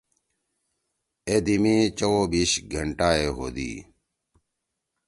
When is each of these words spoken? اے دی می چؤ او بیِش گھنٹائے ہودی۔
اے 1.27 1.35
دی 1.45 1.55
می 1.63 1.75
چؤ 1.97 2.13
او 2.17 2.23
بیِش 2.31 2.51
گھنٹائے 2.73 3.25
ہودی۔ 3.37 3.71